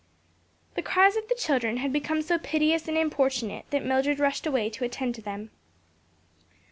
[0.75, 4.67] '"The cries of the children had become so piteous and importunate that Mildred rushed away
[4.71, 5.51] to attend to them.